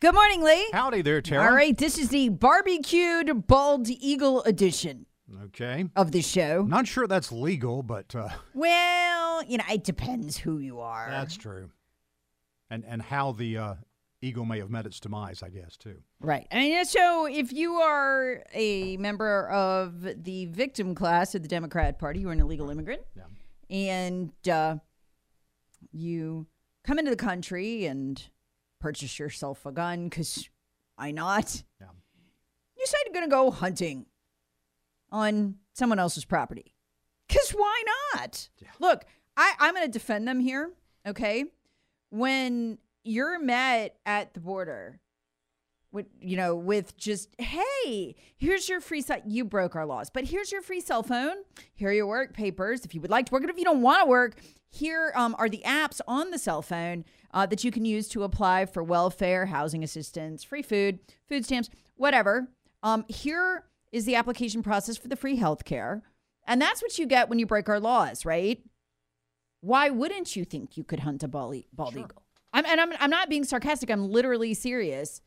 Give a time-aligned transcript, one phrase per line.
[0.00, 0.66] Good morning, Lee.
[0.72, 1.44] Howdy there, Tara.
[1.44, 5.04] All right, this is the barbecued bald eagle edition
[5.44, 5.84] Okay.
[5.94, 6.62] of the show.
[6.66, 11.08] Not sure that's legal, but uh, Well, you know, it depends who you are.
[11.10, 11.70] that's true.
[12.70, 13.74] And and how the uh,
[14.22, 15.96] eagle may have met its demise, I guess, too.
[16.20, 16.46] right.
[16.50, 21.98] I mean, so if you are a member of the victim class of the Democrat
[21.98, 23.24] Party, you're an illegal immigrant, Yeah.
[23.68, 24.76] and uh,
[25.92, 26.46] you
[26.84, 28.22] come into the country and
[28.80, 30.48] purchase yourself a gun because
[30.96, 31.62] why not?
[31.80, 31.86] Yeah.
[32.76, 34.06] You decide you're going to go hunting
[35.12, 36.74] on someone else's property.
[37.28, 37.82] Because why
[38.14, 38.48] not?
[38.80, 39.04] Look,
[39.36, 40.70] I, I'm going to defend them here,
[41.06, 41.44] okay?
[42.10, 45.00] When you're met at the border,
[45.92, 49.20] with, you know, with just, hey, here's your free cell.
[49.26, 51.36] You broke our laws, but here's your free cell phone.
[51.74, 52.84] Here are your work papers.
[52.84, 54.36] If you would like to work, and if you don't want to work,
[54.68, 58.22] here um, are the apps on the cell phone uh, that you can use to
[58.22, 62.48] apply for welfare, housing assistance, free food, food stamps, whatever.
[62.82, 66.02] Um, here is the application process for the free health care.
[66.46, 68.62] And that's what you get when you break our laws, right?
[69.60, 72.22] Why wouldn't you think you could hunt a bald, bald eagle?
[72.52, 73.90] I'm, and I'm, I'm not being sarcastic.
[73.90, 75.20] I'm literally serious.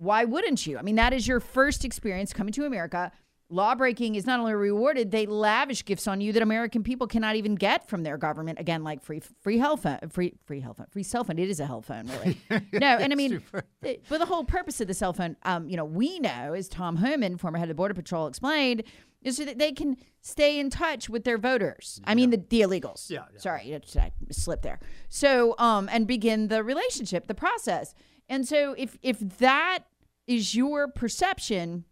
[0.00, 0.78] Why wouldn't you?
[0.78, 3.12] I mean, that is your first experience coming to America.
[3.50, 7.54] Lawbreaking is not only rewarded; they lavish gifts on you that American people cannot even
[7.54, 8.58] get from their government.
[8.58, 11.38] Again, like free free health phone, free free health phone, free cell phone.
[11.38, 12.40] It is a health phone, really.
[12.72, 13.42] no, and I mean,
[13.82, 16.66] the, but the whole purpose of the cell phone, um, you know, we know, as
[16.66, 18.84] Tom Homan, former head of the Border Patrol, explained,
[19.20, 22.00] is so that they can stay in touch with their voters.
[22.04, 23.10] I mean, the, the illegals.
[23.10, 23.38] Yeah, yeah.
[23.38, 24.80] Sorry, I slipped there.
[25.10, 27.94] So, um, and begin the relationship, the process.
[28.30, 29.80] And so, if if that
[30.26, 31.84] is your perception,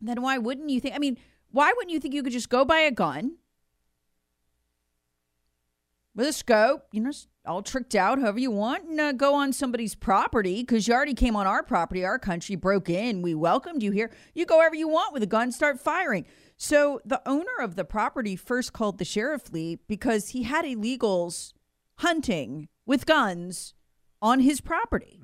[0.00, 0.94] then why wouldn't you think?
[0.94, 1.18] I mean,
[1.50, 3.36] why wouldn't you think you could just go buy a gun
[6.14, 7.12] with a scope, you know,
[7.44, 11.14] all tricked out, however you want, and uh, go on somebody's property because you already
[11.14, 14.10] came on our property, our country, broke in, we welcomed you here.
[14.34, 16.26] You go wherever you want with a gun, start firing.
[16.56, 21.52] So the owner of the property first called the sheriff Lee because he had illegals
[21.98, 23.74] hunting with guns
[24.22, 25.20] on his property.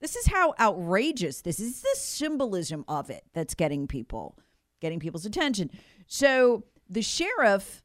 [0.00, 1.82] This is how outrageous this is.
[1.82, 4.38] The symbolism of it that's getting people,
[4.80, 5.70] getting people's attention.
[6.06, 7.82] So the sheriff,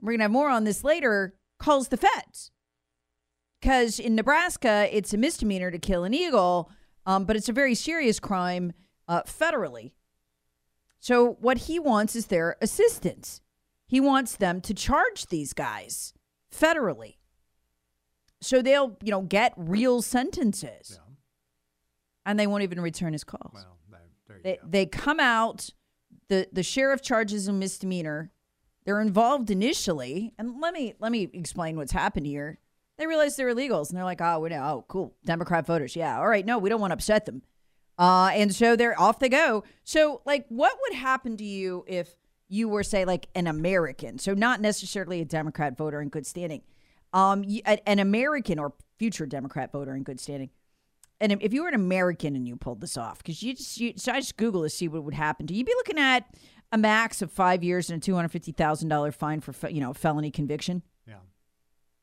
[0.00, 2.50] we're gonna have more on this later, calls the feds
[3.60, 6.70] because in Nebraska it's a misdemeanor to kill an eagle,
[7.04, 8.72] um, but it's a very serious crime
[9.08, 9.92] uh, federally.
[11.00, 13.40] So what he wants is their assistance.
[13.86, 16.12] He wants them to charge these guys
[16.54, 17.16] federally,
[18.40, 20.98] so they'll you know get real sentences
[22.26, 23.52] and they won't even return his calls.
[23.54, 23.78] Well,
[24.28, 24.68] there, they, go.
[24.68, 25.70] they come out,
[26.28, 28.32] the, the sheriff charges a misdemeanor.
[28.84, 32.58] They're involved initially, and let me let me explain what's happened here.
[32.98, 34.62] They realize they're illegals, and they're like, "Oh, we know.
[34.62, 35.96] Oh, cool, Democrat voters.
[35.96, 36.46] Yeah, all right.
[36.46, 37.42] No, we don't want to upset them."
[37.98, 39.64] Uh, and so they're off they go.
[39.82, 42.14] So, like, what would happen to you if
[42.48, 44.18] you were, say, like an American?
[44.18, 46.62] So, not necessarily a Democrat voter in good standing,
[47.12, 50.50] um, an American or future Democrat voter in good standing
[51.20, 53.94] and if you were an American and you pulled this off, because you just, you,
[53.96, 55.58] so I just Google to see what would happen to you.
[55.58, 56.24] You'd be looking at
[56.72, 59.80] a max of five years and a two hundred fifty thousand dollar fine for you
[59.80, 60.82] know felony conviction.
[61.06, 61.14] Yeah.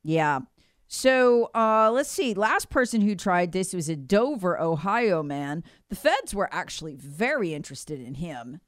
[0.04, 0.40] Yeah.
[0.88, 2.34] So uh, let's see.
[2.34, 5.64] Last person who tried this was a Dover, Ohio man.
[5.90, 8.60] The feds were actually very interested in him.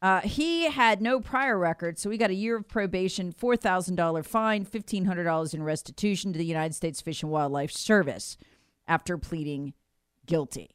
[0.00, 3.94] Uh, he had no prior record, so he got a year of probation, four thousand
[3.94, 8.36] dollar fine, fifteen hundred dollars in restitution to the United States Fish and Wildlife Service
[8.88, 9.74] after pleading
[10.26, 10.70] guilty.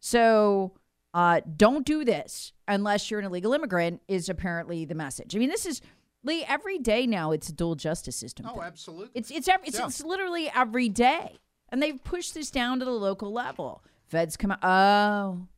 [0.00, 0.74] So
[1.14, 5.34] Uh, don't do this unless you're an illegal immigrant, is apparently the message.
[5.34, 5.80] I mean, this is
[6.22, 8.44] Lee, every day now it's a dual justice system.
[8.46, 8.62] Oh, thing.
[8.62, 9.10] absolutely.
[9.14, 9.86] It's it's every, it's, Yeah.
[9.86, 11.38] it's literally every day,
[11.70, 13.82] and they've pushed this down to the local level.
[14.06, 14.58] Feds come out.
[14.62, 15.48] Oh,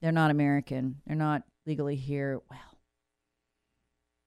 [0.00, 1.02] they're not American.
[1.06, 2.40] They're not legally here.
[2.48, 2.78] Well,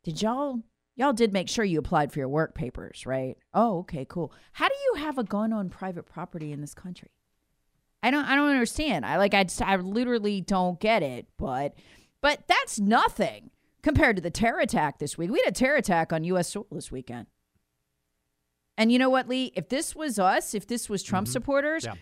[0.04, 0.62] did y'all
[0.96, 3.38] y'all did make sure you applied for your work papers, right?
[3.54, 4.32] Oh, okay, cool.
[4.54, 7.10] How do you have a gun on private property in this country?
[8.04, 9.06] I don't I don't understand.
[9.06, 11.74] I like I just, I literally don't get it, but
[12.22, 13.50] but that's nothing
[13.82, 15.32] compared to the terror attack this week.
[15.32, 17.28] We had a terror attack on US soil this weekend.
[18.78, 19.52] And you know what, Lee?
[19.56, 21.94] If this was us, if this was Trump supporters, Yeah.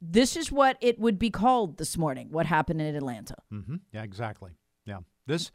[0.00, 2.28] this is what it would be called this morning.
[2.30, 3.36] What happened in Atlanta?
[3.52, 3.76] Mm-hmm.
[3.92, 4.52] Yeah, exactly.
[4.86, 5.52] Yeah, this,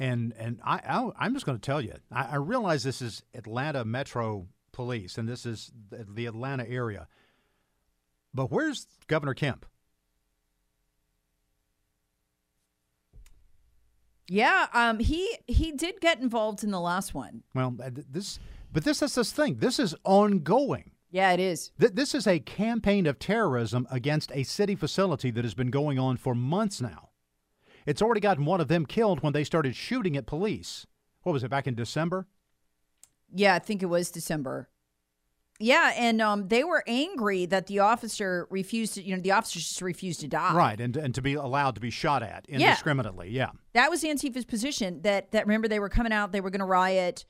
[0.00, 1.94] and and I, I I'm just going to tell you.
[2.10, 7.06] I, I realize this is Atlanta Metro Police, and this is the, Atlanta area.
[8.34, 9.66] But where's Governor Kemp?
[14.26, 17.42] Yeah, um, he he did get involved in the last one.
[17.54, 17.74] Well,
[18.10, 18.38] this,
[18.72, 19.56] but this is this thing.
[19.56, 20.92] This is ongoing.
[21.10, 21.72] Yeah, it is.
[21.80, 25.98] Th- This is a campaign of terrorism against a city facility that has been going
[25.98, 27.09] on for months now.
[27.86, 30.86] It's already gotten one of them killed when they started shooting at police.
[31.22, 32.26] What was it back in December?
[33.34, 34.68] Yeah, I think it was December.
[35.62, 39.02] Yeah, and um, they were angry that the officer refused to.
[39.02, 40.54] You know, the officers just refused to die.
[40.54, 42.56] Right, and and to be allowed to be shot at Yeah.
[42.68, 43.28] indiscriminately.
[43.30, 43.50] Yeah.
[43.74, 45.02] that was Antifa's position.
[45.02, 47.26] That that remember they were coming out, they were going to riot,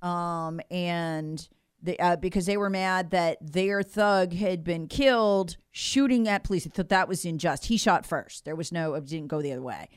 [0.00, 1.48] um, and
[1.82, 6.64] they, uh, because they were mad that their thug had been killed shooting at police.
[6.64, 7.66] They thought that was unjust.
[7.66, 8.44] He shot first.
[8.44, 9.88] There was no, it didn't go the other way.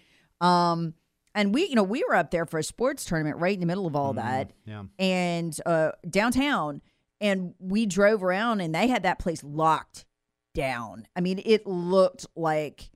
[0.41, 0.95] Um,
[1.35, 3.65] and we, you know, we were up there for a sports tournament right in the
[3.65, 4.83] middle of all that, yeah.
[4.97, 6.81] and uh, downtown,
[7.19, 10.05] and we drove around, and they had that place locked
[10.53, 11.07] down.
[11.13, 12.89] I mean, it looked like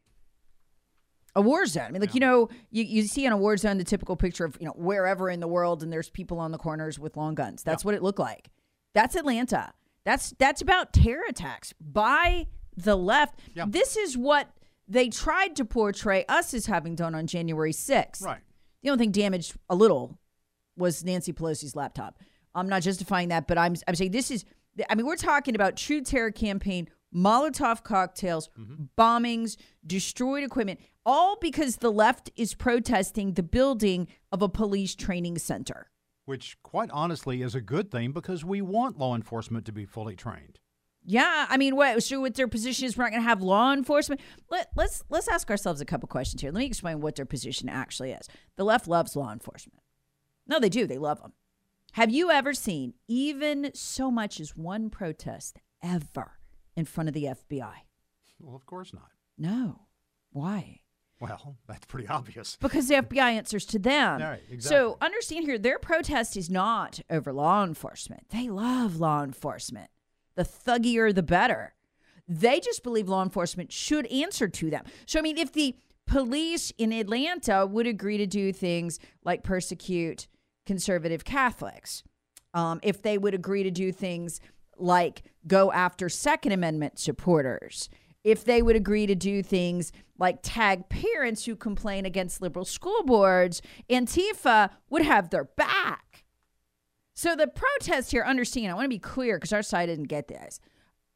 [1.36, 1.86] a war zone.
[1.88, 4.46] I mean, like you know, you, you see on a war zone the typical picture
[4.46, 7.36] of you know wherever in the world, and there's people on the corners with long
[7.36, 7.62] guns.
[7.62, 8.50] That's what it looked like.
[8.94, 9.74] That's Atlanta.
[10.06, 13.40] That's that's about terror attacks by the left.
[13.54, 13.66] Yeah.
[13.68, 14.50] This is what
[14.88, 18.24] they tried to portray us as having done on January 6th.
[18.24, 18.42] Right.
[18.82, 20.18] The only thing damaged a little
[20.76, 22.18] was Nancy Pelosi's laptop.
[22.56, 24.46] I'm not justifying that, but I'm I'm saying this is.
[24.90, 28.86] I mean, we're talking about true terror campaign, Molotov cocktails, mm-hmm.
[28.98, 35.38] bombings, destroyed equipment, all because the left is protesting the building of a police training
[35.38, 35.90] center.
[36.30, 40.16] Which, quite honestly, is a good thing because we want law enforcement to be fully
[40.16, 40.60] trained.
[41.04, 42.04] Yeah, I mean, what?
[42.04, 44.22] So, what their position is, we're not going to have law enforcement.
[44.48, 46.52] Let, let's let's ask ourselves a couple questions here.
[46.52, 48.28] Let me explain what their position actually is.
[48.58, 49.80] The left loves law enforcement.
[50.46, 50.86] No, they do.
[50.86, 51.34] They love them.
[51.94, 56.34] Have you ever seen even so much as one protest ever
[56.76, 57.74] in front of the FBI?
[58.40, 59.10] Well, of course not.
[59.36, 59.88] No.
[60.32, 60.82] Why?
[61.20, 62.58] Well, that's pretty obvious.
[62.60, 64.22] Because the FBI answers to them.
[64.22, 64.96] Right, So exactly.
[65.02, 68.30] understand here, their protest is not over law enforcement.
[68.30, 69.90] They love law enforcement.
[70.36, 71.76] The thuggier, the better.
[72.28, 74.86] They just believe law enforcement should answer to them.
[75.06, 75.76] So, I mean, if the
[76.06, 80.28] police in Atlanta would agree to do things like persecute
[80.66, 82.04] conservative Catholics,
[82.54, 84.40] um, if they would agree to do things
[84.78, 87.90] like go after Second Amendment supporters,
[88.24, 93.04] if they would agree to do things like tag parents who complain against liberal school
[93.04, 96.26] boards, Antifa would have their back.
[97.14, 100.28] So the protest here, understand, I want to be clear because our side didn't get
[100.28, 100.60] this,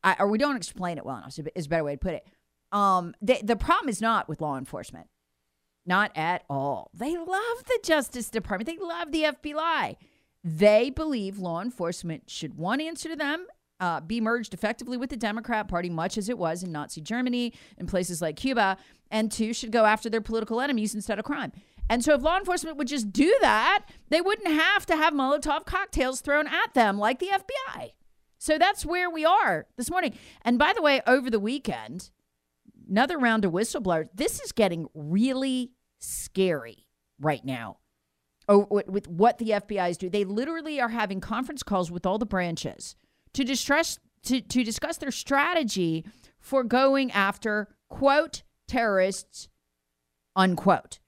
[0.03, 2.27] I, or we don't explain it well enough, is a better way to put it.
[2.71, 5.07] Um, the, the problem is not with law enforcement.
[5.85, 6.89] Not at all.
[6.93, 8.67] They love the Justice Department.
[8.67, 9.97] They love the FBI.
[10.43, 13.47] They believe law enforcement should one answer to them,
[13.83, 17.51] uh, be merged effectively with the Democrat Party, much as it was in Nazi Germany
[17.77, 18.77] and places like Cuba,
[19.11, 21.51] and two should go after their political enemies instead of crime.
[21.89, 25.65] And so, if law enforcement would just do that, they wouldn't have to have Molotov
[25.65, 27.91] cocktails thrown at them like the FBI.
[28.37, 30.17] So that's where we are this morning.
[30.43, 32.09] And by the way, over the weekend,
[32.89, 34.07] another round of whistleblowers.
[34.15, 36.85] This is getting really scary
[37.19, 37.79] right now.
[38.47, 42.25] Oh, with, what the FBI's do, they literally are having conference calls with all the
[42.25, 42.95] branches
[43.33, 46.05] to distress to, to discuss their strategy
[46.39, 49.49] for going after quote terrorists
[50.35, 50.99] unquote.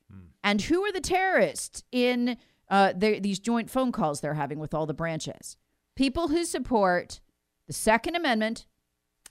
[0.43, 2.37] And who are the terrorists in
[2.69, 5.57] uh, the, these joint phone calls they're having with all the branches?
[5.95, 7.19] People who support
[7.65, 8.67] the Second Amendment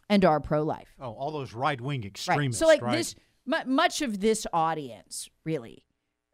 [0.08, 0.88] and are pro life.
[1.00, 2.60] Oh, all those right wing extremists.
[2.60, 2.66] Right.
[2.66, 2.96] So, like right?
[2.96, 3.14] this,
[3.46, 5.84] mu- much of this audience really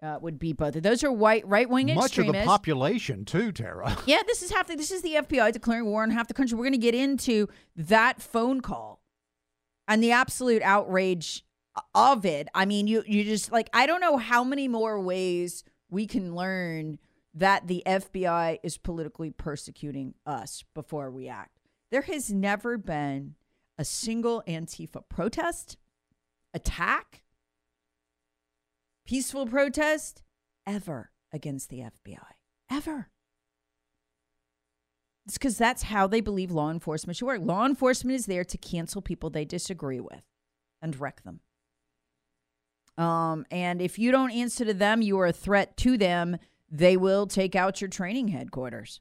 [0.02, 0.76] uh, would be both.
[0.76, 2.18] of Those are white right wing extremists.
[2.18, 3.96] Much of the population, too, Tara.
[4.06, 4.66] yeah, this is half.
[4.66, 6.56] The, this is the FBI declaring war on half the country.
[6.56, 9.02] We're going to get into that phone call
[9.86, 11.44] and the absolute outrage
[11.94, 12.48] of it.
[12.54, 16.34] I mean, you you just like I don't know how many more ways we can
[16.34, 16.98] learn
[17.34, 21.58] that the FBI is politically persecuting us before we act.
[21.90, 23.34] There has never been
[23.78, 25.76] a single Antifa protest,
[26.54, 27.22] attack,
[29.10, 30.22] peaceful protest
[30.64, 32.18] ever against the FBI.
[32.70, 33.08] Ever.
[35.26, 37.40] It's because that's how they believe law enforcement should work.
[37.42, 40.22] Law enforcement is there to cancel people they disagree with
[40.80, 41.40] and wreck them.
[42.96, 46.36] Um, and if you don't answer to them, you are a threat to them.
[46.70, 49.00] They will take out your training headquarters.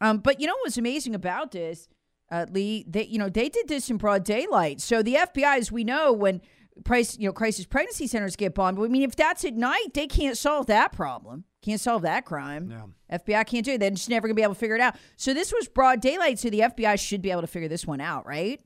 [0.00, 1.86] Um, but you know what's amazing about this,
[2.30, 2.86] uh, Lee?
[2.88, 4.80] They, you know, they did this in broad daylight.
[4.80, 6.40] So the FBI, as we know, when
[6.84, 8.78] price, you know, crisis pregnancy centers get bombed.
[8.78, 11.44] I mean, if that's at night, they can't solve that problem.
[11.62, 12.70] Can't solve that crime.
[12.70, 13.18] Yeah.
[13.18, 13.80] FBI can't do it.
[13.80, 14.96] They're just never gonna be able to figure it out.
[15.16, 16.38] So this was broad daylight.
[16.38, 18.60] So the FBI should be able to figure this one out, right?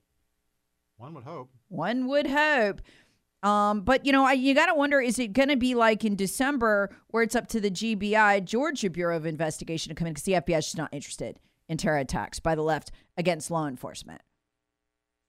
[0.97, 1.49] One would hope.
[1.69, 2.81] One would hope.
[3.43, 6.05] Um, but you know, I, you got to wonder: is it going to be like
[6.05, 10.13] in December, where it's up to the GBI, Georgia Bureau of Investigation, to come in
[10.13, 13.67] because the FBI is just not interested in terror attacks by the left against law
[13.67, 14.21] enforcement?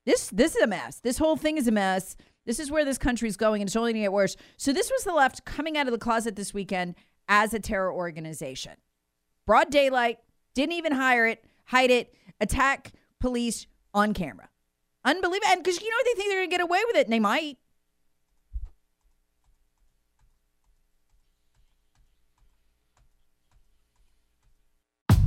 [0.04, 1.00] This this is a mess.
[1.00, 2.16] This whole thing is a mess.
[2.44, 4.36] This is where this country is going, and it's only going to get worse.
[4.56, 6.96] So this was the left coming out of the closet this weekend
[7.28, 8.72] as a terror organization.
[9.46, 10.18] Broad daylight,
[10.54, 14.48] didn't even hire it, hide it, attack police on camera.
[15.04, 15.48] Unbelievable.
[15.52, 17.20] And because you know they think they're going to get away with it, and they
[17.20, 17.58] might.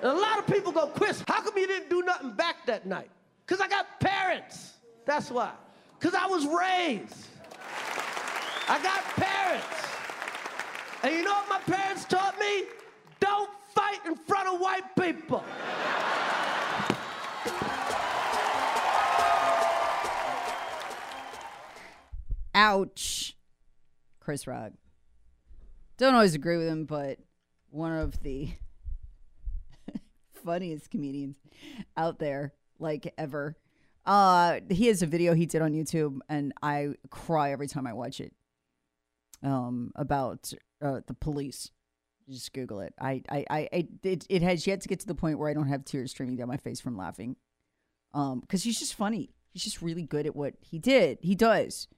[0.00, 2.86] And a lot of people go, Chris, how come you didn't do nothing back that
[2.86, 3.10] night?
[3.46, 4.74] Because I got parents.
[5.04, 5.50] That's why.
[5.98, 7.26] Because I was raised.
[8.68, 9.66] I got parents.
[11.02, 12.64] And you know what my parents taught me?
[13.18, 15.42] Don't fight in front of white people.
[22.54, 23.36] Ouch.
[24.20, 24.72] Chris Rock.
[25.96, 27.18] Don't always agree with him, but
[27.70, 28.50] one of the
[30.48, 31.36] funniest comedians
[31.96, 33.54] out there, like ever.
[34.06, 37.92] Uh, he has a video he did on YouTube, and I cry every time I
[37.92, 38.32] watch it.
[39.42, 40.52] Um, about
[40.82, 41.70] uh, the police.
[42.28, 42.94] Just Google it.
[43.00, 43.68] I, I, I,
[44.02, 46.36] it, it has yet to get to the point where I don't have tears streaming
[46.36, 47.36] down my face from laughing.
[48.14, 49.30] Um, because he's just funny.
[49.52, 51.18] He's just really good at what he did.
[51.20, 51.88] He does.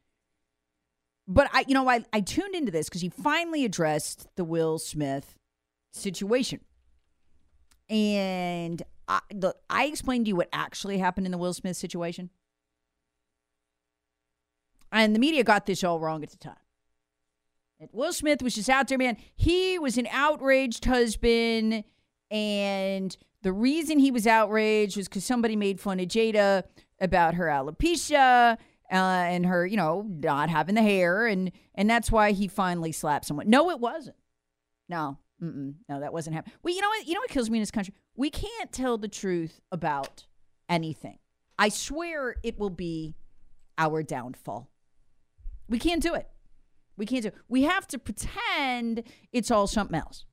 [1.26, 4.78] But I, you know, I, I tuned into this because he finally addressed the Will
[4.78, 5.36] Smith
[5.92, 6.60] situation.
[7.90, 12.30] And I, the, I explained to you what actually happened in the Will Smith situation.
[14.92, 16.54] And the media got this all wrong at the time.
[17.80, 19.16] And Will Smith was just out there, man.
[19.34, 21.84] He was an outraged husband.
[22.30, 26.62] And the reason he was outraged was because somebody made fun of Jada
[27.00, 28.56] about her alopecia
[28.92, 31.26] uh, and her, you know, not having the hair.
[31.26, 33.50] And, and that's why he finally slapped someone.
[33.50, 34.16] No, it wasn't.
[34.88, 36.54] No, Mm-mm, no, that wasn't happening.
[36.62, 37.06] Well, you know what?
[37.06, 37.94] You know what kills me in this country?
[38.14, 40.26] We can't tell the truth about
[40.68, 41.18] anything.
[41.58, 43.14] I swear it will be
[43.78, 44.68] our downfall.
[45.68, 46.28] We can't do it.
[46.96, 47.34] We can't do it.
[47.48, 50.26] We have to pretend it's all something else.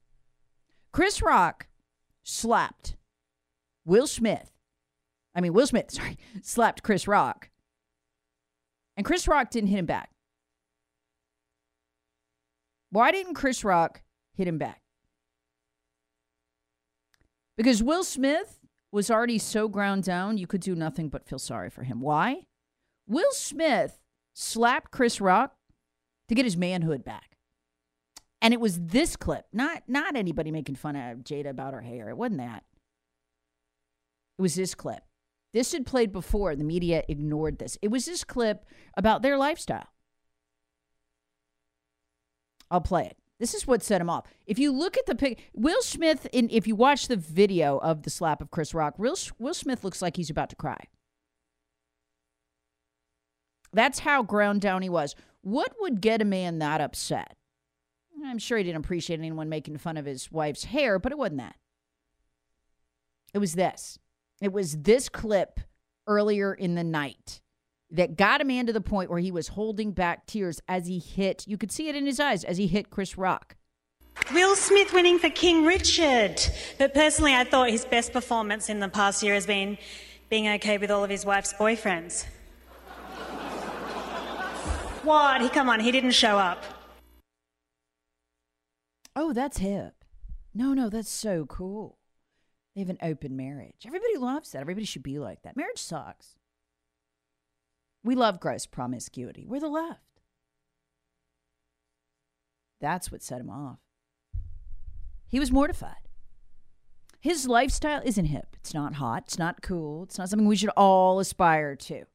[0.91, 1.67] Chris Rock
[2.23, 2.97] slapped
[3.85, 4.51] Will Smith.
[5.33, 7.49] I mean, Will Smith, sorry, slapped Chris Rock.
[8.97, 10.09] And Chris Rock didn't hit him back.
[12.89, 14.01] Why didn't Chris Rock
[14.33, 14.81] hit him back?
[17.57, 18.59] Because Will Smith
[18.91, 21.99] was already so ground down, you could do nothing but feel sorry for him.
[21.99, 22.45] Why?
[23.07, 23.99] Will Smith
[24.33, 25.55] slapped Chris Rock
[26.29, 27.37] to get his manhood back.
[28.41, 32.09] And it was this clip, not not anybody making fun of Jada about her hair.
[32.09, 32.63] It wasn't that.
[34.37, 35.03] It was this clip.
[35.53, 36.55] This had played before.
[36.55, 37.77] The media ignored this.
[37.81, 39.87] It was this clip about their lifestyle.
[42.69, 43.17] I'll play it.
[43.39, 44.25] This is what set him off.
[44.45, 48.03] If you look at the pic, Will Smith, in, if you watch the video of
[48.03, 50.85] the slap of Chris Rock, Will, Will Smith looks like he's about to cry.
[53.73, 55.15] That's how ground down he was.
[55.41, 57.35] What would get a man that upset?
[58.25, 61.37] I'm sure he didn't appreciate anyone making fun of his wife's hair, but it wasn't
[61.37, 61.55] that.
[63.33, 63.99] It was this.
[64.41, 65.59] It was this clip
[66.07, 67.41] earlier in the night
[67.91, 70.99] that got a man to the point where he was holding back tears as he
[70.99, 73.55] hit, you could see it in his eyes as he hit Chris Rock.
[74.33, 76.41] Will Smith winning for King Richard.
[76.77, 79.77] But personally, I thought his best performance in the past year has been
[80.29, 82.25] being okay with all of his wife's boyfriends.
[85.03, 85.41] what?
[85.41, 86.63] He come on, he didn't show up.
[89.15, 89.93] Oh, that's hip.
[90.53, 91.97] No, no, that's so cool.
[92.75, 93.85] They have an open marriage.
[93.85, 94.61] Everybody loves that.
[94.61, 95.55] Everybody should be like that.
[95.55, 96.36] Marriage sucks.
[98.07, 99.45] We love gross promiscuity.
[99.45, 99.99] We're the left.
[102.79, 103.79] That's what set him off.
[105.27, 106.07] He was mortified.
[107.19, 108.55] His lifestyle isn't hip.
[108.61, 109.23] It's not hot.
[109.25, 110.03] It's not cool.
[110.03, 112.05] It's not something we should all aspire to.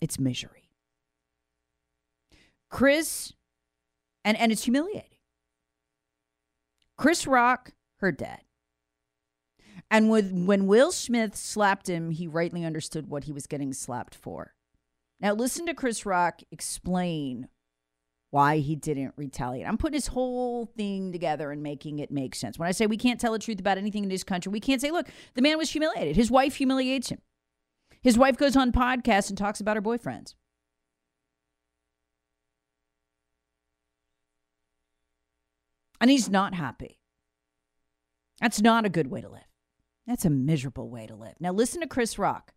[0.00, 0.70] It's misery.
[2.70, 3.34] Chris,
[4.24, 5.18] and, and it's humiliating.
[6.96, 8.40] Chris Rock, her dad.
[9.90, 14.14] And with, when Will Smith slapped him, he rightly understood what he was getting slapped
[14.14, 14.54] for.
[15.20, 17.48] Now, listen to Chris Rock explain
[18.30, 19.66] why he didn't retaliate.
[19.66, 22.58] I'm putting his whole thing together and making it make sense.
[22.58, 24.80] When I say we can't tell the truth about anything in this country, we can't
[24.80, 26.14] say, look, the man was humiliated.
[26.14, 27.20] His wife humiliates him.
[28.02, 30.34] His wife goes on podcasts and talks about her boyfriends.
[36.00, 37.00] And he's not happy.
[38.40, 39.47] That's not a good way to live.
[40.08, 41.34] That's a miserable way to live.
[41.38, 42.54] Now, listen to Chris Rock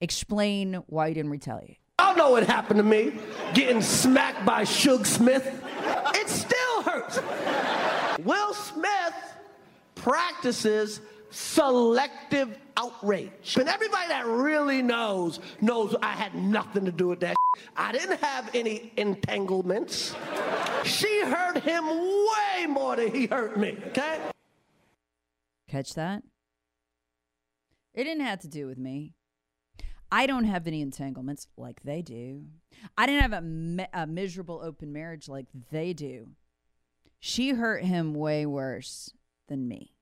[0.00, 1.78] explain why he didn't retaliate.
[2.00, 3.12] Y'all know what happened to me
[3.54, 5.46] getting smacked by Suge Smith.
[6.14, 7.20] It still hurts.
[8.24, 9.14] Will Smith
[9.94, 11.00] practices
[11.30, 13.56] selective outrage.
[13.56, 17.36] And everybody that really knows, knows I had nothing to do with that.
[17.76, 20.14] I didn't have any entanglements.
[20.84, 24.18] She hurt him way more than he hurt me, okay?
[25.68, 26.22] Catch that?
[27.94, 29.14] It didn't have to do with me.
[30.10, 32.44] I don't have any entanglements like they do.
[32.96, 36.28] I didn't have a, a miserable open marriage like they do.
[37.20, 39.12] She hurt him way worse
[39.48, 39.94] than me.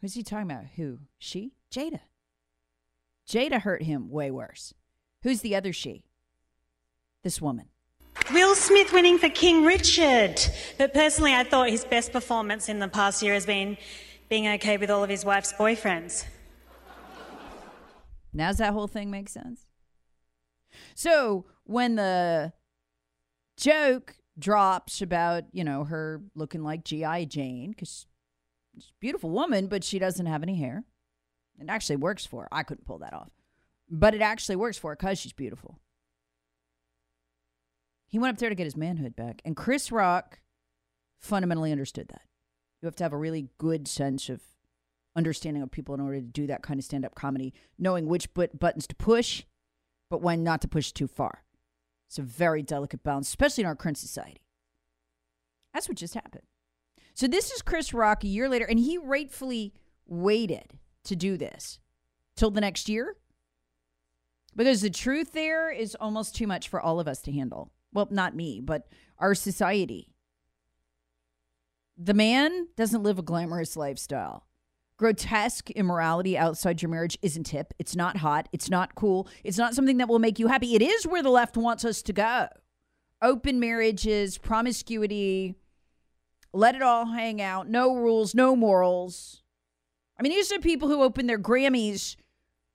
[0.00, 0.64] Who's he talking about?
[0.76, 0.98] Who?
[1.18, 1.52] She?
[1.70, 2.00] Jada.
[3.26, 4.74] Jada hurt him way worse.
[5.22, 6.04] Who's the other she?
[7.22, 7.68] This woman.
[8.32, 10.40] Will Smith winning for King Richard.
[10.78, 13.78] But personally, I thought his best performance in the past year has been
[14.34, 16.24] being okay with all of his wife's boyfriends.
[18.32, 19.66] Now does that whole thing make sense?
[20.96, 22.52] So when the
[23.56, 27.26] joke drops about, you know, her looking like G.I.
[27.26, 28.06] Jane, because
[28.74, 30.82] she's a beautiful woman, but she doesn't have any hair.
[31.60, 32.48] It actually works for her.
[32.50, 33.30] I couldn't pull that off.
[33.88, 35.78] But it actually works for her because she's beautiful.
[38.08, 39.42] He went up there to get his manhood back.
[39.44, 40.40] And Chris Rock
[41.20, 42.22] fundamentally understood that.
[42.84, 44.42] You have to have a really good sense of
[45.16, 48.34] understanding of people in order to do that kind of stand up comedy, knowing which
[48.34, 49.42] but- buttons to push,
[50.10, 51.44] but when not to push too far.
[52.06, 54.42] It's a very delicate balance, especially in our current society.
[55.72, 56.42] That's what just happened.
[57.14, 59.72] So this is Chris Rock a year later, and he rightfully
[60.04, 61.78] waited to do this
[62.36, 63.16] till the next year
[64.54, 67.72] because the truth there is almost too much for all of us to handle.
[67.94, 70.13] Well, not me, but our society.
[71.96, 74.46] The man doesn't live a glamorous lifestyle.
[74.96, 77.74] Grotesque immorality outside your marriage isn't hip.
[77.78, 78.48] It's not hot.
[78.52, 79.28] It's not cool.
[79.42, 80.74] It's not something that will make you happy.
[80.74, 82.48] It is where the left wants us to go.
[83.22, 85.54] Open marriages, promiscuity,
[86.52, 89.42] let it all hang out, no rules, no morals.
[90.18, 92.16] I mean, these are people who open their Grammys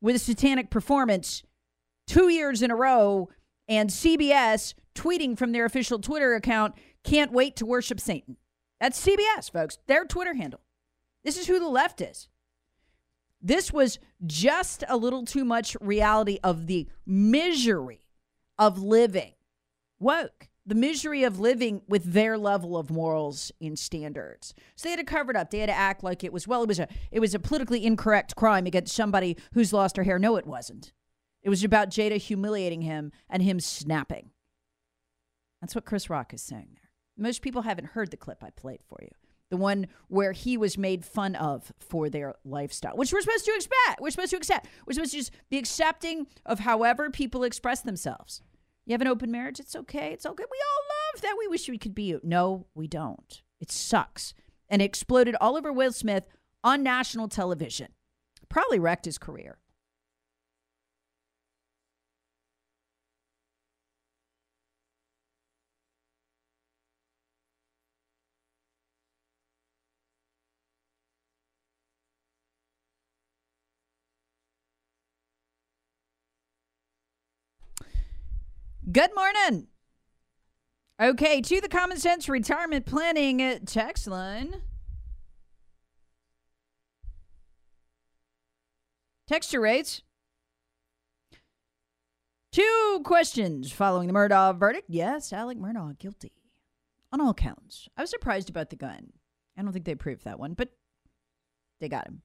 [0.01, 1.43] with a satanic performance
[2.07, 3.29] two years in a row,
[3.67, 8.35] and CBS tweeting from their official Twitter account, can't wait to worship Satan.
[8.79, 10.61] That's CBS, folks, their Twitter handle.
[11.23, 12.29] This is who the left is.
[13.41, 18.03] This was just a little too much reality of the misery
[18.57, 19.33] of living
[19.99, 24.53] woke, the misery of living with their level of morals and standards.
[24.75, 25.51] So they had to cover it up.
[25.51, 27.85] They had to act like it was well, it was a it was a politically
[27.85, 30.19] incorrect crime against somebody who's lost her hair.
[30.19, 30.93] No, it wasn't.
[31.41, 34.31] It was about Jada humiliating him and him snapping.
[35.61, 36.88] That's what Chris Rock is saying there.
[37.19, 39.09] Most people haven't heard the clip I played for you
[39.49, 43.55] the one where he was made fun of for their lifestyle, which we're supposed to
[43.55, 43.99] expect.
[43.99, 44.67] We're supposed to accept.
[44.85, 48.41] We're supposed to just be accepting of however people express themselves.
[48.85, 50.13] You have an open marriage, it's okay.
[50.13, 50.37] It's good.
[50.37, 51.35] We all love that.
[51.37, 52.21] We wish we could be you.
[52.23, 53.41] No, we don't.
[53.59, 54.33] It sucks.
[54.67, 56.25] And it exploded all over Will Smith
[56.63, 57.89] on national television.
[58.49, 59.59] Probably wrecked his career.
[78.91, 79.67] Good morning.
[80.99, 84.61] Okay, to the Common Sense Retirement Planning text line.
[89.27, 90.01] Texture rates.
[92.51, 94.85] Two questions following the Murdaugh verdict.
[94.89, 96.31] Yes, Alec Murdaugh guilty
[97.11, 97.87] on all counts.
[97.95, 99.13] I was surprised about the gun.
[99.55, 100.69] I don't think they proved that one, but
[101.79, 102.23] they got him.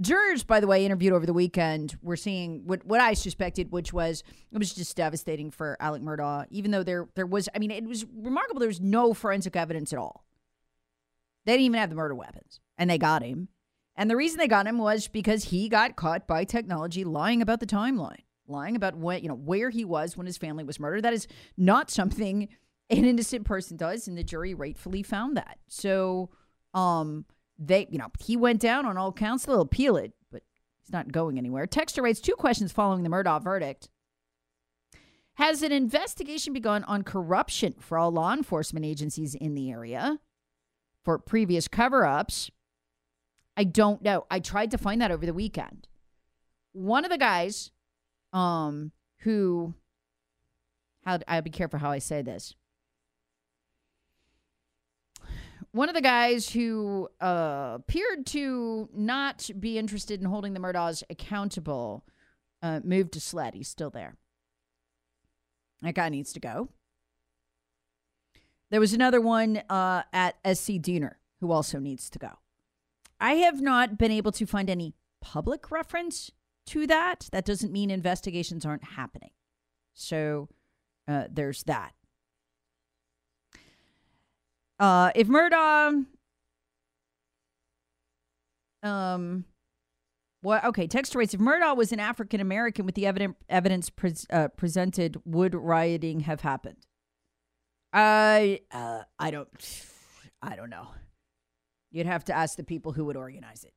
[0.00, 3.92] Jurors, by the way, interviewed over the weekend, were seeing what, what I suspected, which
[3.92, 6.46] was it was just devastating for Alec Murdaugh.
[6.50, 8.60] Even though there there was, I mean, it was remarkable.
[8.60, 10.24] There was no forensic evidence at all.
[11.46, 13.48] They didn't even have the murder weapons, and they got him.
[13.96, 17.60] And the reason they got him was because he got caught by technology lying about
[17.60, 21.04] the timeline, lying about when you know where he was when his family was murdered.
[21.04, 22.48] That is not something
[22.90, 25.58] an innocent person does, and the jury rightfully found that.
[25.68, 26.30] So,
[26.74, 27.24] um,
[27.58, 29.44] they, you know, he went down on all counts.
[29.44, 30.42] They'll appeal it, but
[30.80, 31.66] he's not going anywhere.
[31.66, 33.88] Texter writes two questions following the Murdaugh verdict.
[35.34, 40.18] Has an investigation begun on corruption for all law enforcement agencies in the area
[41.04, 42.50] for previous cover ups?
[43.56, 44.26] I don't know.
[44.30, 45.88] I tried to find that over the weekend.
[46.72, 47.70] One of the guys
[48.32, 49.74] um, who,
[51.04, 52.54] how, I'll be careful how I say this
[55.76, 61.02] one of the guys who uh, appeared to not be interested in holding the Murdaughs
[61.10, 62.02] accountable
[62.62, 63.54] uh, moved to SLED.
[63.54, 64.16] He's still there.
[65.82, 66.70] That guy needs to go.
[68.70, 72.30] There was another one uh, at SC DNR who also needs to go.
[73.20, 76.30] I have not been able to find any public reference
[76.68, 77.28] to that.
[77.32, 79.30] That doesn't mean investigations aren't happening.
[79.92, 80.48] So
[81.06, 81.92] uh, there's that.
[84.78, 86.04] Uh, if Murdaugh,
[88.82, 89.44] um,
[90.42, 91.34] well, okay, text rates.
[91.34, 96.20] If Murdaugh was an African American with the evident, evidence pre- uh, presented, would rioting
[96.20, 96.76] have happened?
[97.92, 99.48] I, uh, I don't,
[100.42, 100.88] I don't know.
[101.90, 103.72] You'd have to ask the people who would organize it.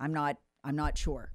[0.00, 1.30] I'm not, I'm not sure.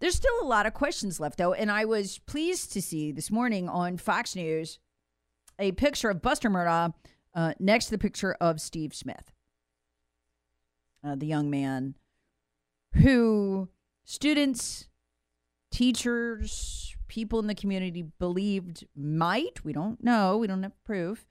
[0.00, 3.30] There's still a lot of questions left, though, and I was pleased to see this
[3.30, 4.80] morning on Fox News
[5.58, 6.92] a picture of Buster Murdaugh
[7.34, 9.32] uh, next the picture of Steve Smith,
[11.02, 11.94] uh, the young man
[12.94, 13.68] who
[14.04, 14.88] students,
[15.70, 21.26] teachers, people in the community believed might, we don't know, we don't have proof,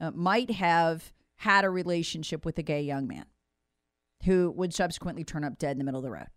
[0.00, 3.26] uh, might have had a relationship with a gay young man
[4.24, 6.28] who would subsequently turn up dead in the middle of the road.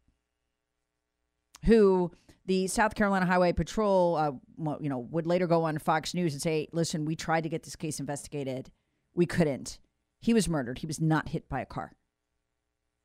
[1.66, 2.12] Who
[2.46, 6.42] the South Carolina Highway Patrol, uh, you know, would later go on Fox News and
[6.42, 8.72] say, "Listen, we tried to get this case investigated,
[9.13, 9.80] we couldn't.
[10.19, 10.80] He was murdered.
[10.80, 11.93] He was not hit by a car.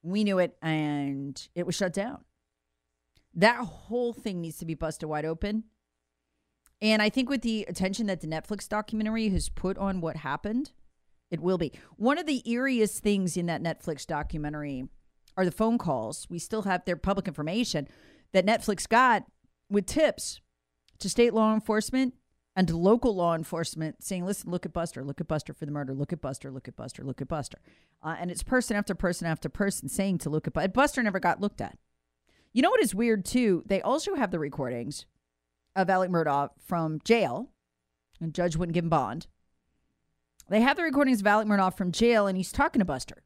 [0.02, 2.24] We knew it and it was shut down.
[3.34, 5.64] That whole thing needs to be busted wide open.
[6.80, 10.72] And I think with the attention that the Netflix documentary has put on what happened,
[11.30, 11.72] it will be.
[11.96, 14.88] One of the eeriest things in that Netflix documentary
[15.36, 16.26] are the phone calls.
[16.30, 17.88] We still have their public information
[18.32, 19.24] that Netflix got
[19.68, 20.40] with tips
[20.98, 22.14] to state law enforcement
[22.56, 25.92] and local law enforcement saying, listen, look at Buster, look at Buster for the murder,
[25.92, 27.58] look at Buster, look at Buster, look at Buster.
[28.02, 30.70] Uh, and it's person after person after person saying to look at Buster.
[30.70, 31.78] Buster never got looked at.
[32.54, 33.62] You know what is weird too?
[33.66, 35.04] They also have the recordings
[35.76, 37.50] of Alec Murdaugh from jail,
[38.18, 39.26] and judge wouldn't give him bond.
[40.48, 43.22] They have the recordings of Alec Murdaugh from jail, and he's talking to Buster.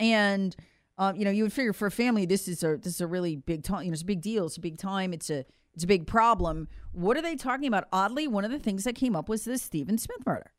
[0.00, 0.56] And
[0.96, 3.06] um, you know, you would figure for a family, this is a this is a
[3.06, 3.82] really big time.
[3.82, 4.46] You know, it's a big deal.
[4.46, 5.12] It's a big time.
[5.12, 5.44] It's a
[5.74, 6.68] it's a big problem.
[6.92, 7.88] What are they talking about?
[7.92, 10.52] Oddly, one of the things that came up was this Stephen Smith murder.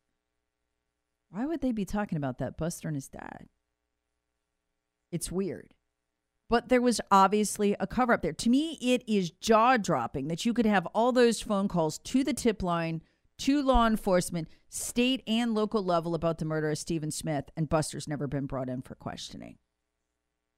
[1.30, 2.56] Why would they be talking about that?
[2.56, 3.48] Buster and his dad.
[5.10, 5.74] It's weird.
[6.48, 8.32] But there was obviously a cover up there.
[8.32, 12.22] To me, it is jaw dropping that you could have all those phone calls to
[12.22, 13.02] the tip line,
[13.38, 18.06] to law enforcement, state and local level about the murder of Stephen Smith, and Buster's
[18.06, 19.56] never been brought in for questioning.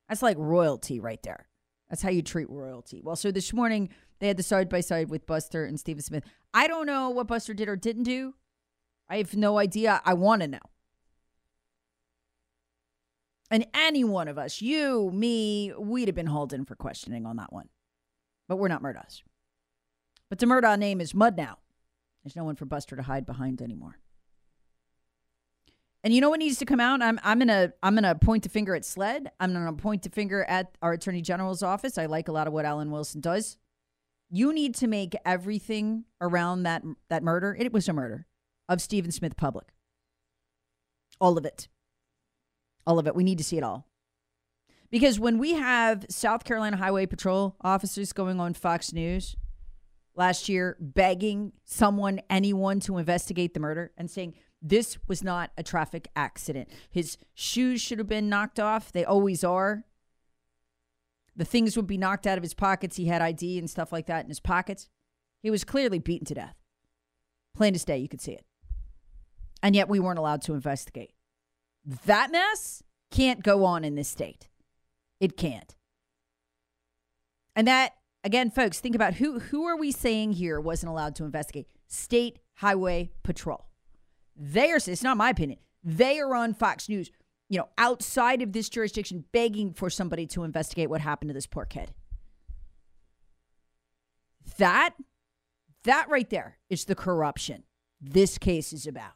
[0.09, 1.49] That's like royalty right there.
[1.89, 3.01] That's how you treat royalty.
[3.03, 6.25] Well, so this morning they had the side by side with Buster and Stephen Smith.
[6.53, 8.35] I don't know what Buster did or didn't do.
[9.09, 10.03] I have no idea.
[10.05, 10.59] I want to know.
[13.51, 17.37] And any one of us, you, me, we'd have been hauled in for questioning on
[17.37, 17.69] that one.
[18.47, 19.23] But we're not Murdaughs.
[20.29, 21.59] But the Murdaugh name is Mud now.
[22.23, 23.99] There's no one for Buster to hide behind anymore.
[26.05, 27.03] And you know what needs to come out?
[27.03, 29.31] I'm I'm gonna I'm gonna point the finger at SLED.
[29.41, 31.99] I'm gonna point the finger at our Attorney General's office.
[31.99, 33.59] I like a lot of what Alan Wilson does.
[34.31, 37.57] You need to make everything around that that murder.
[37.59, 38.27] It was a murder
[38.69, 39.69] of Stephen Smith public.
[41.21, 41.69] All of it.
[42.87, 43.15] All of it.
[43.15, 43.87] We need to see it all.
[44.91, 49.37] Because when we have South Carolina Highway Patrol officers going on Fox News,
[50.15, 55.63] last year begging someone, anyone to investigate the murder and saying this was not a
[55.63, 56.69] traffic accident.
[56.91, 58.91] His shoes should have been knocked off.
[58.91, 59.85] They always are.
[61.39, 62.97] The things would be knocked out of his pockets.
[62.97, 64.89] He had ID and stuff like that in his pockets.
[65.41, 66.57] He was clearly beaten to death.
[67.57, 68.45] Plain as day, you could see it.
[69.63, 71.13] And yet we weren't allowed to investigate.
[72.07, 74.49] That mess can't go on in this state.
[75.21, 75.77] It can't.
[77.55, 77.93] And that
[78.25, 81.69] again, folks, think about who who are we saying here wasn't allowed to investigate?
[81.87, 83.65] State Highway Patrol.
[84.37, 85.61] They are it's not my opinion.
[85.85, 87.11] They are on Fox News,
[87.49, 91.47] you know, outside of this jurisdiction begging for somebody to investigate what happened to this
[91.47, 91.93] poor kid.
[94.59, 94.95] That
[95.85, 97.65] that right there is the corruption
[98.01, 99.13] this case is about.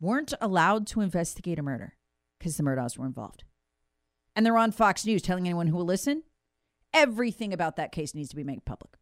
[0.00, 1.94] Weren't allowed to investigate a murder
[2.38, 3.44] because the Murdaughs were involved.
[4.34, 6.22] And they're on Fox News telling anyone who will listen
[6.92, 8.96] everything about that case needs to be made public.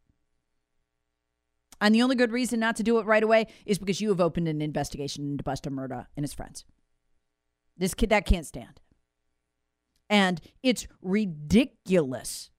[1.81, 4.21] And the only good reason not to do it right away is because you have
[4.21, 6.65] opened an investigation into Buster Murdaugh and his friends.
[7.77, 8.81] This kid that can't stand.
[10.09, 12.51] And it's ridiculous.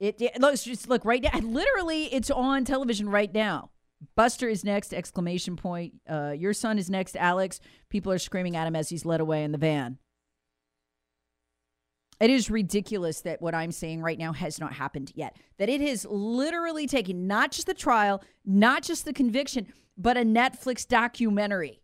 [0.00, 1.38] It, it let's just look right now.
[1.38, 3.70] Literally, it's on television right now.
[4.16, 4.92] Buster is next!
[4.92, 5.94] Exclamation point.
[6.08, 7.60] Uh, your son is next, Alex.
[7.88, 9.98] People are screaming at him as he's led away in the van.
[12.20, 15.36] It is ridiculous that what I'm saying right now has not happened yet.
[15.58, 20.20] That it has literally taken not just the trial, not just the conviction, but a
[20.20, 21.80] Netflix documentary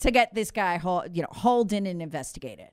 [0.00, 2.70] to get this guy hauled, you know, hauled in and investigated.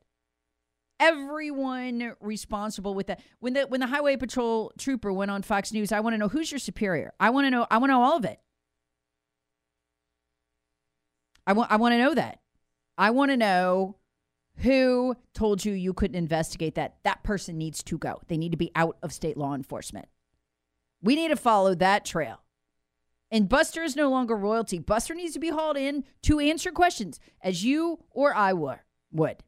[0.99, 3.21] Everyone responsible with that.
[3.39, 6.29] When the when the highway patrol trooper went on Fox News, I want to know
[6.29, 7.11] who's your superior.
[7.19, 7.67] I want to know.
[7.69, 8.39] I want to know all of it.
[11.45, 11.71] I want.
[11.71, 12.39] I want to know that.
[12.97, 13.97] I want to know
[14.57, 16.95] who told you you couldn't investigate that?
[17.03, 18.21] That person needs to go.
[18.27, 20.07] They need to be out of state law enforcement.
[21.01, 22.41] We need to follow that trail.
[23.35, 24.79] And Buster is no longer royalty.
[24.79, 29.43] Buster needs to be hauled in to answer questions as you or I were, would.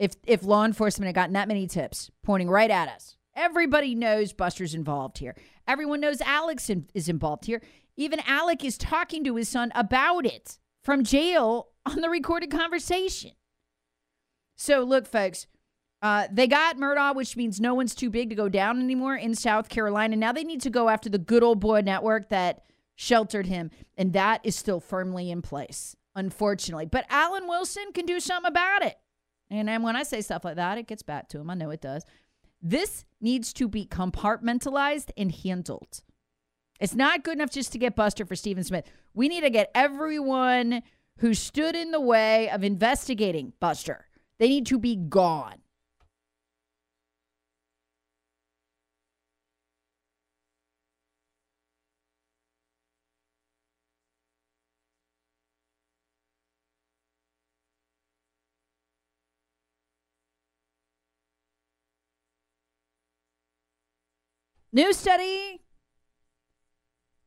[0.00, 3.16] If if law enforcement had gotten that many tips pointing right at us.
[3.36, 5.36] Everybody knows Buster's involved here.
[5.68, 7.62] Everyone knows Alex is involved here.
[7.96, 13.30] Even Alec is talking to his son about it from jail on the recorded conversation.
[14.56, 15.46] So, look, folks,
[16.02, 19.34] uh, they got Murdaugh, which means no one's too big to go down anymore in
[19.34, 20.16] South Carolina.
[20.16, 22.64] Now they need to go after the good old boy network that
[22.96, 26.86] sheltered him, and that is still firmly in place, unfortunately.
[26.86, 28.98] But Alan Wilson can do something about it.
[29.50, 31.50] And then when I say stuff like that, it gets back to him.
[31.50, 32.04] I know it does.
[32.62, 36.02] This needs to be compartmentalized and handled.
[36.78, 38.84] It's not good enough just to get Buster for Stephen Smith.
[39.12, 40.82] We need to get everyone
[41.18, 44.06] who stood in the way of investigating Buster
[44.40, 45.58] they need to be gone.
[64.72, 65.60] New study.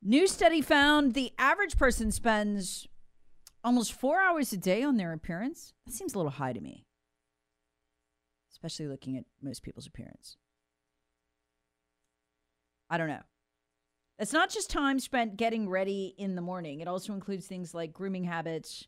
[0.02, 2.86] New study found the average person spends
[3.62, 5.72] almost four hours a day on their appearance.
[5.86, 6.84] That seems a little high to me
[8.64, 10.36] especially looking at most people's appearance.
[12.88, 13.22] I don't know.
[14.18, 16.80] It's not just time spent getting ready in the morning.
[16.80, 18.86] It also includes things like grooming habits,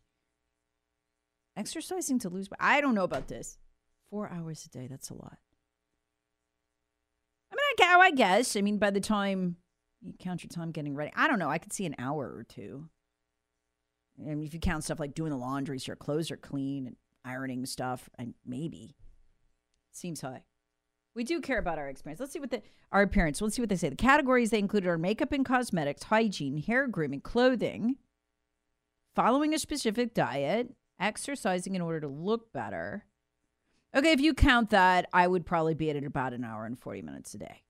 [1.56, 2.50] exercising to lose.
[2.50, 2.58] Weight.
[2.60, 3.58] I don't know about this.
[4.08, 5.38] Four hours a day, that's a lot.
[7.80, 8.56] I I, oh, I guess.
[8.56, 9.56] I mean, by the time
[10.00, 11.50] you count your time getting ready, I don't know.
[11.50, 12.88] I could see an hour or two.
[14.18, 16.96] Mean, if you count stuff like doing the laundry so your clothes are clean and
[17.24, 18.96] ironing stuff, and maybe.
[19.92, 20.44] Seems high.
[21.14, 22.20] We do care about our experience.
[22.20, 22.62] Let's see what the
[22.92, 23.40] our appearance.
[23.40, 23.88] Let's see what they say.
[23.88, 27.96] The categories they included are makeup and cosmetics, hygiene, hair grooming, clothing,
[29.14, 33.06] following a specific diet, exercising in order to look better.
[33.94, 37.02] Okay, if you count that, I would probably be at about an hour and 40
[37.02, 37.62] minutes a day.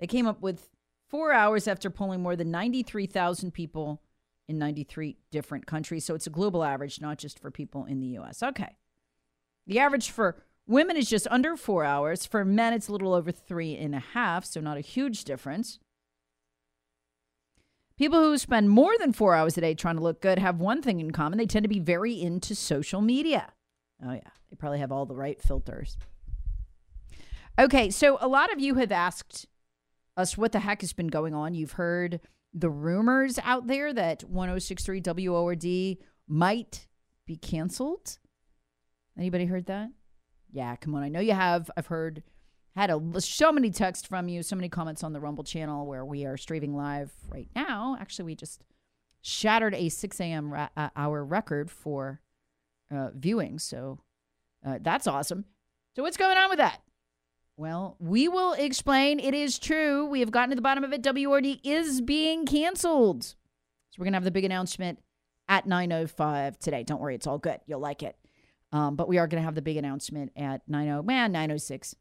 [0.00, 0.70] They came up with
[1.08, 4.02] four hours after polling more than 93,000 people
[4.48, 6.04] in 93 different countries.
[6.04, 8.42] So it's a global average, not just for people in the US.
[8.42, 8.76] Okay.
[9.66, 12.24] The average for women is just under four hours.
[12.26, 15.78] For men, it's a little over three and a half, so not a huge difference.
[17.96, 20.80] People who spend more than four hours a day trying to look good have one
[20.80, 23.52] thing in common they tend to be very into social media.
[24.04, 24.20] Oh, yeah.
[24.48, 25.98] They probably have all the right filters.
[27.58, 29.46] Okay, so a lot of you have asked
[30.18, 31.54] us what the heck has been going on.
[31.54, 32.20] You've heard
[32.52, 36.86] the rumors out there that 1063 WORD might
[37.26, 38.18] be canceled.
[39.16, 39.90] Anybody heard that?
[40.50, 41.02] Yeah, come on.
[41.02, 41.70] I know you have.
[41.76, 42.22] I've heard,
[42.74, 46.04] had a, so many texts from you, so many comments on the Rumble channel where
[46.04, 47.96] we are streaming live right now.
[48.00, 48.62] Actually, we just
[49.22, 50.52] shattered a 6 a.m.
[50.52, 52.20] Ra- uh, hour record for
[52.90, 53.58] uh, viewing.
[53.58, 54.00] So
[54.66, 55.44] uh, that's awesome.
[55.94, 56.80] So, what's going on with that?
[57.58, 59.18] Well, we will explain.
[59.18, 60.06] It is true.
[60.06, 61.02] We have gotten to the bottom of it.
[61.02, 63.24] WRD is being canceled.
[63.24, 63.34] So,
[63.98, 65.00] we're going to have the big announcement
[65.48, 66.84] at 9.05 today.
[66.84, 67.58] Don't worry, it's all good.
[67.66, 68.16] You'll like it.
[68.70, 71.96] Um, but we are going to have the big announcement at 90, man, 906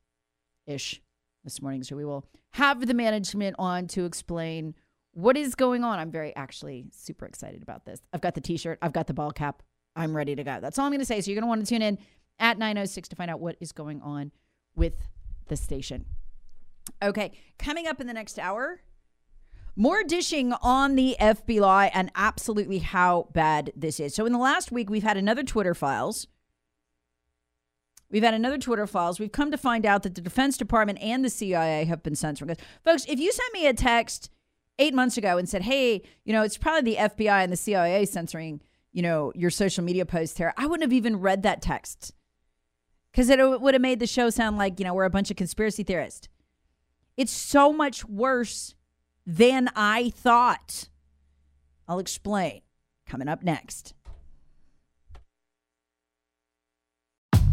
[0.67, 1.01] ish
[1.43, 1.81] this morning.
[1.81, 4.75] So we will have the management on to explain
[5.13, 5.97] what is going on.
[5.97, 7.99] I'm very actually super excited about this.
[8.13, 9.63] I've got the t shirt, I've got the ball cap.
[9.95, 10.59] I'm ready to go.
[10.61, 11.19] That's all I'm going to say.
[11.21, 11.97] So you're going to want to tune in
[12.37, 14.31] at 906 to find out what is going on
[14.75, 15.07] with
[15.47, 16.05] the station.
[17.01, 18.81] Okay, coming up in the next hour,
[19.75, 24.15] more dishing on the FBI and absolutely how bad this is.
[24.15, 26.27] So in the last week, we've had another Twitter files
[28.09, 29.19] We've had another Twitter files.
[29.19, 32.51] We've come to find out that the Defense Department and the CIA have been censoring
[32.51, 32.57] us.
[32.83, 34.29] Folks, if you sent me a text
[34.79, 38.05] eight months ago and said, hey, you know, it's probably the FBI and the CIA
[38.05, 38.61] censoring,
[38.93, 42.13] you know, your social media posts here, I wouldn't have even read that text
[43.17, 45.37] because it would have made the show sound like, you know, we're a bunch of
[45.37, 46.29] conspiracy theorists.
[47.17, 48.75] It's so much worse
[49.25, 50.89] than I thought.
[51.87, 52.61] I'll explain
[53.07, 53.95] coming up next.